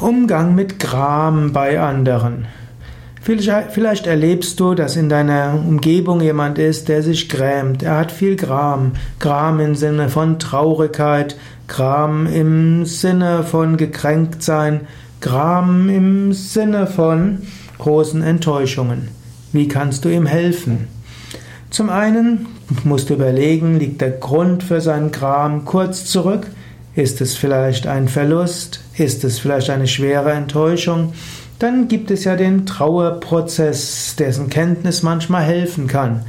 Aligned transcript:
Umgang 0.00 0.54
mit 0.54 0.78
Gram 0.78 1.54
bei 1.54 1.80
anderen. 1.80 2.46
Vielleicht 3.22 4.06
erlebst 4.06 4.60
du, 4.60 4.74
dass 4.74 4.94
in 4.94 5.08
deiner 5.08 5.54
Umgebung 5.54 6.20
jemand 6.20 6.58
ist, 6.58 6.88
der 6.88 7.02
sich 7.02 7.30
grämt. 7.30 7.82
Er 7.82 7.96
hat 7.96 8.12
viel 8.12 8.36
Gram. 8.36 8.92
Gram 9.18 9.58
im 9.58 9.74
Sinne 9.74 10.10
von 10.10 10.38
Traurigkeit, 10.38 11.36
Gram 11.66 12.26
im 12.26 12.84
Sinne 12.84 13.42
von 13.42 13.78
gekränkt 13.78 14.42
sein, 14.42 14.82
Gram 15.22 15.88
im 15.88 16.34
Sinne 16.34 16.86
von 16.86 17.42
großen 17.78 18.22
Enttäuschungen. 18.22 19.08
Wie 19.52 19.66
kannst 19.66 20.04
du 20.04 20.10
ihm 20.10 20.26
helfen? 20.26 20.88
Zum 21.70 21.88
einen 21.88 22.46
musst 22.84 23.08
du 23.08 23.14
überlegen, 23.14 23.78
liegt 23.78 24.02
der 24.02 24.10
Grund 24.10 24.62
für 24.62 24.82
seinen 24.82 25.10
Gram 25.10 25.64
kurz 25.64 26.04
zurück? 26.04 26.46
Ist 26.96 27.20
es 27.20 27.36
vielleicht 27.36 27.86
ein 27.86 28.08
Verlust? 28.08 28.80
Ist 28.96 29.22
es 29.22 29.38
vielleicht 29.38 29.68
eine 29.68 29.86
schwere 29.86 30.32
Enttäuschung? 30.32 31.12
Dann 31.58 31.88
gibt 31.88 32.10
es 32.10 32.24
ja 32.24 32.36
den 32.36 32.64
Trauerprozess, 32.64 34.14
dessen 34.18 34.48
Kenntnis 34.48 35.02
manchmal 35.02 35.42
helfen 35.42 35.88
kann. 35.88 36.24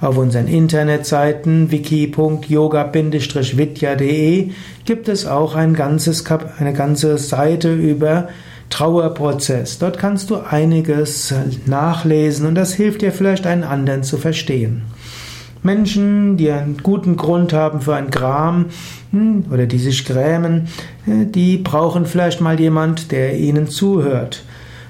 Auf 0.00 0.16
unseren 0.16 0.48
Internetseiten 0.48 1.70
wiki.yoga-vidya.de 1.70 4.50
gibt 4.84 5.08
es 5.08 5.26
auch 5.26 5.54
ein 5.54 5.74
ganzes 5.74 6.24
eine 6.58 6.72
ganze 6.72 7.16
Seite 7.18 7.72
über 7.72 8.26
Trauerprozess. 8.70 9.78
Dort 9.78 9.98
kannst 9.98 10.30
du 10.30 10.36
einiges 10.36 11.32
nachlesen 11.66 12.46
und 12.46 12.56
das 12.56 12.74
hilft 12.74 13.02
dir 13.02 13.12
vielleicht 13.12 13.46
einen 13.46 13.64
anderen 13.64 14.02
zu 14.02 14.16
verstehen. 14.18 14.82
Menschen, 15.68 16.38
die 16.38 16.50
einen 16.50 16.78
guten 16.82 17.18
Grund 17.18 17.52
haben 17.52 17.82
für 17.82 17.94
ein 17.94 18.10
Gram 18.10 18.66
hm, 19.10 19.44
oder 19.52 19.66
die 19.66 19.78
sich 19.78 20.06
grämen, 20.06 20.68
äh, 21.06 21.26
die 21.26 21.58
brauchen 21.58 22.06
vielleicht 22.06 22.40
mal 22.40 22.58
jemand, 22.58 23.12
der 23.12 23.36
ihnen 23.36 23.68
zuhört. 23.68 24.44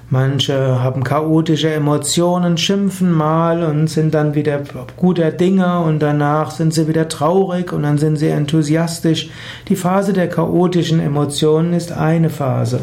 Manche 0.09 0.81
haben 0.81 1.03
chaotische 1.03 1.73
Emotionen, 1.73 2.57
schimpfen 2.59 3.11
mal 3.11 3.65
und 3.65 3.89
sind 3.89 4.15
dann 4.15 4.37
wieder 4.37 4.63
guter 4.97 5.33
Dinge 5.33 5.81
und 5.81 5.99
danach 5.99 6.53
sind 6.53 6.73
sie 6.73 6.87
wieder 6.87 7.09
traurig 7.09 7.73
und 7.73 7.83
dann 7.83 7.99
sind 7.99 8.15
sie 8.15 8.29
enthusiastisch. 8.29 9.31
Die 9.69 9.77
Phase 9.77 10.13
der 10.13 10.29
chaotischen 10.29 11.01
Emotionen 11.01 11.73
ist 11.73 11.91
eine 11.91 12.31
Phase. 12.31 12.83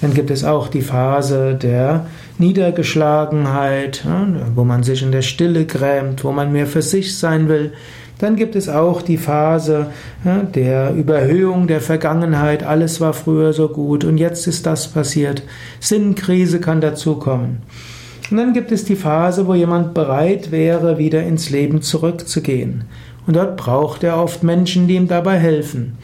Dann 0.00 0.12
gibt 0.12 0.30
es 0.30 0.44
auch 0.44 0.68
die 0.68 0.82
Phase 0.82 1.54
der 1.54 2.06
Niedergeschlagenheit, 2.38 4.04
wo 4.54 4.64
man 4.64 4.82
sich 4.82 5.02
in 5.02 5.10
der 5.10 5.22
Stille 5.22 5.64
grämt, 5.64 6.22
wo 6.22 6.32
man 6.32 6.52
mehr 6.52 6.66
für 6.66 6.82
sich 6.82 7.16
sein 7.16 7.48
will. 7.48 7.72
Dann 8.18 8.36
gibt 8.36 8.56
es 8.56 8.68
auch 8.68 9.02
die 9.02 9.18
Phase 9.18 9.88
der 10.24 10.94
Überhöhung 10.94 11.66
der 11.66 11.80
Vergangenheit. 11.80 12.62
Alles 12.62 13.00
war 13.00 13.12
früher 13.12 13.52
so 13.52 13.68
gut 13.68 14.04
und 14.04 14.18
jetzt 14.18 14.46
ist 14.46 14.66
das 14.66 14.88
passiert. 14.88 15.42
Sinnkrise 15.80 16.60
kann 16.60 16.80
dazukommen. 16.80 17.58
Und 18.30 18.38
dann 18.38 18.52
gibt 18.54 18.72
es 18.72 18.84
die 18.84 18.96
Phase, 18.96 19.46
wo 19.46 19.54
jemand 19.54 19.94
bereit 19.94 20.50
wäre, 20.50 20.98
wieder 20.98 21.22
ins 21.22 21.50
Leben 21.50 21.80
zurückzugehen. 21.80 22.84
Und 23.26 23.36
dort 23.36 23.56
braucht 23.56 24.02
er 24.02 24.18
oft 24.18 24.42
Menschen, 24.42 24.88
die 24.88 24.96
ihm 24.96 25.08
dabei 25.08 25.38
helfen. 25.38 25.96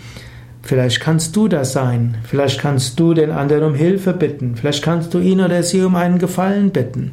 Vielleicht 0.63 1.01
kannst 1.01 1.35
du 1.35 1.49
das 1.49 1.73
sein. 1.73 2.17
Vielleicht 2.25 2.61
kannst 2.61 2.99
du 3.01 3.15
den 3.15 3.31
anderen 3.31 3.65
um 3.65 3.75
Hilfe 3.75 4.13
bitten. 4.13 4.55
Vielleicht 4.57 4.83
kannst 4.83 5.13
du 5.13 5.19
ihn 5.19 5.41
oder 5.41 5.63
sie 5.63 5.83
um 5.83 5.97
einen 5.97 6.19
Gefallen 6.19 6.71
bitten. 6.71 7.13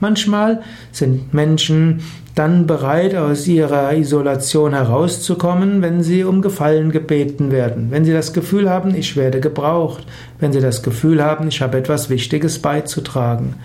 Manchmal 0.00 0.62
sind 0.92 1.34
Menschen 1.34 2.00
dann 2.34 2.66
bereit, 2.68 3.16
aus 3.16 3.48
ihrer 3.48 3.92
Isolation 3.94 4.72
herauszukommen, 4.72 5.82
wenn 5.82 6.02
sie 6.02 6.22
um 6.22 6.40
Gefallen 6.40 6.92
gebeten 6.92 7.50
werden. 7.50 7.88
Wenn 7.90 8.04
sie 8.04 8.12
das 8.12 8.32
Gefühl 8.32 8.70
haben, 8.70 8.94
ich 8.94 9.16
werde 9.16 9.40
gebraucht. 9.40 10.04
Wenn 10.38 10.52
sie 10.52 10.60
das 10.60 10.84
Gefühl 10.84 11.22
haben, 11.22 11.48
ich 11.48 11.60
habe 11.60 11.78
etwas 11.78 12.10
Wichtiges 12.10 12.60
beizutragen. 12.60 13.56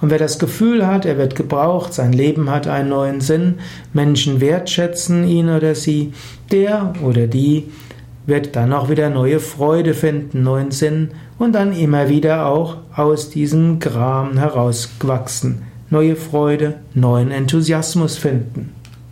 Und 0.00 0.10
wer 0.10 0.18
das 0.18 0.38
Gefühl 0.38 0.86
hat, 0.86 1.04
er 1.04 1.18
wird 1.18 1.34
gebraucht, 1.34 1.92
sein 1.92 2.12
Leben 2.12 2.50
hat 2.50 2.66
einen 2.66 2.88
neuen 2.88 3.20
Sinn, 3.20 3.56
Menschen 3.92 4.40
wertschätzen 4.40 5.24
ihn 5.24 5.50
oder 5.50 5.74
sie, 5.74 6.12
der 6.50 6.94
oder 7.02 7.26
die 7.26 7.64
wird 8.26 8.56
dann 8.56 8.72
auch 8.72 8.88
wieder 8.88 9.10
neue 9.10 9.40
Freude 9.40 9.94
finden, 9.94 10.42
neuen 10.42 10.70
Sinn 10.70 11.10
und 11.38 11.52
dann 11.52 11.72
immer 11.72 12.08
wieder 12.08 12.46
auch 12.46 12.76
aus 12.94 13.30
diesem 13.30 13.80
Gram 13.80 14.36
herauswachsen, 14.38 15.62
neue 15.88 16.16
Freude, 16.16 16.80
neuen 16.94 17.30
Enthusiasmus 17.30 18.16
finden. 18.16 18.79